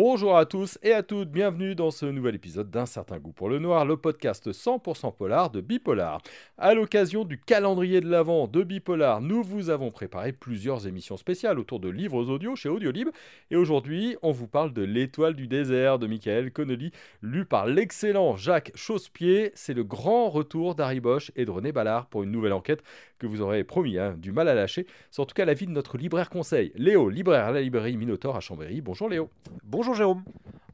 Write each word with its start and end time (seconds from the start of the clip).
Bonjour 0.00 0.36
à 0.36 0.46
tous 0.46 0.78
et 0.84 0.92
à 0.92 1.02
toutes, 1.02 1.28
bienvenue 1.28 1.74
dans 1.74 1.90
ce 1.90 2.06
nouvel 2.06 2.36
épisode 2.36 2.70
d'Un 2.70 2.86
certain 2.86 3.18
goût 3.18 3.32
pour 3.32 3.48
le 3.48 3.58
noir, 3.58 3.84
le 3.84 3.96
podcast 3.96 4.48
100% 4.48 5.12
polar 5.12 5.50
de 5.50 5.60
Bipolar. 5.60 6.22
À 6.56 6.72
l'occasion 6.72 7.24
du 7.24 7.40
calendrier 7.40 8.00
de 8.00 8.08
l'Avent 8.08 8.46
de 8.46 8.62
Bipolar, 8.62 9.20
nous 9.20 9.42
vous 9.42 9.70
avons 9.70 9.90
préparé 9.90 10.30
plusieurs 10.32 10.86
émissions 10.86 11.16
spéciales 11.16 11.58
autour 11.58 11.80
de 11.80 11.88
livres 11.88 12.30
audio 12.30 12.54
chez 12.54 12.68
Audiolib. 12.68 13.08
Et 13.50 13.56
aujourd'hui, 13.56 14.16
on 14.22 14.30
vous 14.30 14.46
parle 14.46 14.72
de 14.72 14.82
L'étoile 14.82 15.34
du 15.34 15.48
désert 15.48 15.98
de 15.98 16.06
Michael 16.06 16.52
Connelly, 16.52 16.92
lu 17.20 17.44
par 17.44 17.66
l'excellent 17.66 18.36
Jacques 18.36 18.70
Chausspied. 18.76 19.50
C'est 19.56 19.74
le 19.74 19.82
grand 19.82 20.30
retour 20.30 20.76
d'Harry 20.76 21.00
Bosch 21.00 21.32
et 21.34 21.44
de 21.44 21.50
René 21.50 21.72
Ballard 21.72 22.06
pour 22.06 22.22
une 22.22 22.30
nouvelle 22.30 22.52
enquête 22.52 22.84
que 23.18 23.26
vous 23.26 23.40
aurez 23.40 23.64
promis, 23.64 23.98
hein, 23.98 24.14
du 24.16 24.30
mal 24.30 24.46
à 24.46 24.54
lâcher. 24.54 24.86
C'est 25.10 25.20
en 25.20 25.26
tout 25.26 25.34
cas 25.34 25.44
l'avis 25.44 25.66
de 25.66 25.72
notre 25.72 25.98
libraire 25.98 26.30
conseil, 26.30 26.70
Léo, 26.76 27.08
libraire 27.08 27.46
à 27.46 27.50
la 27.50 27.62
librairie 27.62 27.96
Minotaur 27.96 28.36
à 28.36 28.40
Chambéry. 28.40 28.80
Bonjour 28.80 29.08
Léo. 29.08 29.28
Bonjour 29.64 29.87
Jérôme. 29.94 30.22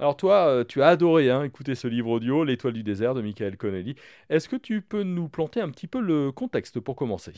Alors 0.00 0.16
toi, 0.16 0.48
euh, 0.48 0.64
tu 0.64 0.82
as 0.82 0.88
adoré 0.88 1.30
hein, 1.30 1.44
écouter 1.44 1.76
ce 1.76 1.86
livre 1.86 2.10
audio, 2.10 2.42
L'étoile 2.42 2.72
du 2.72 2.82
désert 2.82 3.14
de 3.14 3.22
Michael 3.22 3.56
Connelly. 3.56 3.94
Est-ce 4.28 4.48
que 4.48 4.56
tu 4.56 4.82
peux 4.82 5.04
nous 5.04 5.28
planter 5.28 5.60
un 5.60 5.70
petit 5.70 5.86
peu 5.86 6.00
le 6.00 6.32
contexte 6.32 6.80
pour 6.80 6.96
commencer? 6.96 7.32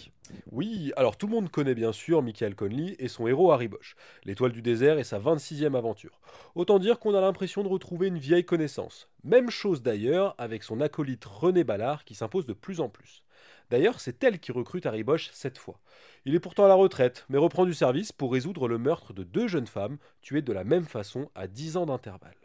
Oui, 0.53 0.91
alors 0.97 1.19
tout 1.19 1.27
le 1.27 1.33
monde 1.33 1.51
connaît 1.51 1.75
bien 1.75 1.93
sûr 1.93 2.23
Michael 2.23 2.55
Connelly 2.55 2.97
et 2.99 3.09
son 3.09 3.27
héros 3.27 3.53
Harry 3.53 3.69
Bosch. 3.69 3.95
L'étoile 4.25 4.53
du 4.53 4.63
désert 4.63 4.99
est 4.99 5.05
sa 5.05 5.19
26e 5.19 5.77
aventure. 5.77 6.19
Autant 6.55 6.79
dire 6.79 6.99
qu'on 6.99 7.15
a 7.15 7.21
l'impression 7.21 7.63
de 7.63 7.69
retrouver 7.69 8.07
une 8.07 8.19
vieille 8.19 8.47
connaissance. 8.47 9.11
Même 9.23 9.51
chose 9.51 9.83
d'ailleurs 9.83 10.35
avec 10.39 10.63
son 10.63 10.81
acolyte 10.81 11.27
René 11.27 11.63
Ballard 11.63 12.05
qui 12.07 12.15
s'impose 12.15 12.47
de 12.47 12.55
plus 12.55 12.81
en 12.81 12.89
plus. 12.89 13.23
D'ailleurs, 13.71 14.01
c'est 14.01 14.23
elle 14.23 14.39
qui 14.39 14.53
recrute 14.53 14.87
Harry 14.87 15.03
Bosch 15.03 15.31
cette 15.33 15.59
fois. 15.59 15.81
Il 16.25 16.35
est 16.35 16.41
pourtant 16.41 16.65
à 16.65 16.69
la 16.69 16.75
retraite, 16.75 17.25
mais 17.29 17.39
reprend 17.39 17.65
du 17.65 17.75
service 17.75 18.13
pour 18.13 18.33
résoudre 18.33 18.69
le 18.69 18.79
meurtre 18.79 19.13
de 19.13 19.25
deux 19.25 19.49
jeunes 19.49 19.67
femmes 19.67 19.99
tuées 20.23 20.43
de 20.43 20.53
la 20.53 20.65
même 20.65 20.85
façon 20.85 21.31
à 21.35 21.47
10 21.47 21.77
ans 21.77 21.87
d'intervalle. 21.87 22.37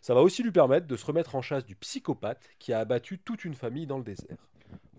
Ça 0.00 0.14
va 0.14 0.22
aussi 0.22 0.42
lui 0.42 0.52
permettre 0.52 0.86
de 0.86 0.96
se 0.96 1.04
remettre 1.06 1.34
en 1.34 1.42
chasse 1.42 1.66
du 1.66 1.74
psychopathe 1.76 2.48
qui 2.58 2.72
a 2.72 2.80
abattu 2.80 3.18
toute 3.18 3.44
une 3.44 3.54
famille 3.54 3.86
dans 3.86 3.98
le 3.98 4.04
désert. 4.04 4.36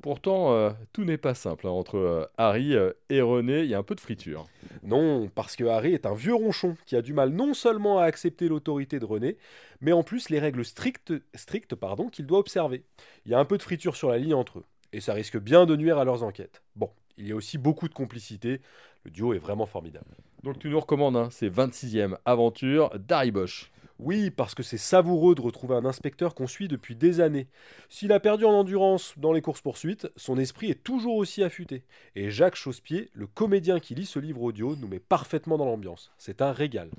Pourtant, 0.02 0.54
euh, 0.54 0.72
tout 0.94 1.04
n'est 1.04 1.18
pas 1.18 1.34
simple. 1.34 1.68
hein. 1.68 1.72
Entre 1.72 1.98
euh, 1.98 2.26
Harry 2.38 2.74
euh, 2.76 2.94
et 3.10 3.22
René, 3.22 3.62
il 3.64 3.70
y 3.70 3.74
a 3.74 3.78
un 3.78 3.84
peu 3.84 3.96
de 3.96 4.00
friture. 4.00 4.48
Non, 4.82 5.28
parce 5.36 5.56
que 5.56 5.66
Harry 5.66 5.94
est 5.94 6.06
un 6.06 6.14
vieux 6.14 6.34
ronchon 6.34 6.78
qui 6.86 6.96
a 6.96 7.02
du 7.02 7.14
mal 7.14 7.30
non 7.32 7.54
seulement 7.54 8.00
à 8.00 8.06
accepter 8.06 8.48
l'autorité 8.48 9.00
de 9.00 9.06
René, 9.06 9.38
mais 9.82 9.92
en 9.92 10.04
plus 10.04 10.30
les 10.30 10.40
règles 10.40 10.64
strictes, 10.64 11.14
strictes 11.36 11.76
pardon, 11.76 12.08
qu'il 12.10 12.26
doit 12.26 12.40
observer. 12.40 12.86
Il 13.26 13.32
y 13.32 13.36
a 13.36 13.40
un 13.40 13.46
peu 13.46 13.58
de 13.58 13.64
friture 13.64 13.96
sur 13.98 14.10
la 14.10 14.18
ligne 14.18 14.34
entre 14.34 14.60
eux, 14.60 14.66
et 14.94 15.02
ça 15.02 15.14
risque 15.14 15.38
bien 15.38 15.66
de 15.66 15.76
nuire 15.76 15.98
à 15.98 16.06
leurs 16.06 16.24
enquêtes. 16.24 16.62
Bon, 16.76 16.90
il 17.18 17.28
y 17.28 17.32
a 17.32 17.36
aussi 17.36 17.58
beaucoup 17.58 17.88
de 17.88 17.94
complicité, 17.94 18.62
le 19.04 19.12
duo 19.12 19.34
est 19.34 19.40
vraiment 19.40 19.66
formidable. 19.66 20.16
Donc 20.44 20.60
tu 20.60 20.70
nous 20.70 20.80
recommandes 20.80 21.18
hein, 21.18 21.30
ces 21.32 21.50
26e 21.50 22.18
aventures 22.26 22.90
d'Harry 22.98 23.32
Bosch. 23.32 23.72
Oui, 24.00 24.32
parce 24.32 24.56
que 24.56 24.64
c'est 24.64 24.78
savoureux 24.78 25.36
de 25.36 25.42
retrouver 25.42 25.76
un 25.76 25.84
inspecteur 25.84 26.34
qu'on 26.34 26.48
suit 26.48 26.70
depuis 26.70 26.96
des 26.96 27.20
années. 27.20 27.48
S'il 27.90 28.14
a 28.14 28.22
perdu 28.22 28.46
en 28.46 28.52
endurance 28.52 29.14
dans 29.18 29.34
les 29.34 29.42
courses-poursuites, 29.42 30.08
son 30.16 30.38
esprit 30.38 30.72
est 30.72 30.84
toujours 30.84 31.18
aussi 31.18 31.44
affûté. 31.44 31.84
Et 32.16 32.32
Jacques 32.32 32.56
Chausspied, 32.56 33.10
le 33.14 33.28
comédien 33.28 33.82
qui 33.82 33.96
lit 33.96 34.06
ce 34.06 34.20
livre 34.20 34.42
audio, 34.42 34.78
nous 34.78 34.88
met 34.88 35.00
parfaitement 35.00 35.58
dans 35.58 35.66
l'ambiance. 35.66 36.14
C'est 36.18 36.42
un 36.42 36.54
régal. 36.54 36.90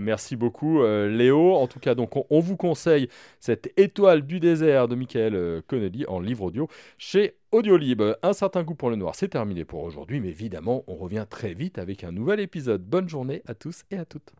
Merci 0.00 0.36
beaucoup 0.36 0.82
euh, 0.82 1.08
Léo. 1.08 1.54
En 1.54 1.66
tout 1.66 1.80
cas, 1.80 1.94
donc 1.94 2.16
on, 2.16 2.26
on, 2.30 2.40
vous 2.40 2.56
conseille 2.56 3.08
cette 3.40 3.72
étoile 3.78 4.22
du 4.22 4.40
désert 4.40 4.88
de 4.88 4.94
Michael 4.94 5.34
euh, 5.34 5.60
Connelly 5.66 6.04
en 6.06 6.20
livre 6.20 6.44
audio 6.44 6.68
chez 6.98 7.36
Audiolib. 7.50 8.02
Un 8.22 8.32
certain 8.32 8.62
goût 8.62 8.74
pour 8.74 8.90
le 8.90 8.96
noir, 8.96 9.14
c'est 9.14 9.28
terminé 9.28 9.64
pour 9.64 9.82
aujourd'hui, 9.82 10.20
mais 10.20 10.28
évidemment, 10.28 10.84
on 10.86 10.94
revient 10.94 11.26
très 11.28 11.54
vite 11.54 11.78
avec 11.78 12.04
un 12.04 12.12
nouvel 12.12 12.40
épisode. 12.40 12.82
Bonne 12.82 13.08
journée 13.08 13.42
à 13.46 13.54
tous 13.54 13.82
et 13.90 13.98
à 13.98 14.04
toutes. 14.04 14.32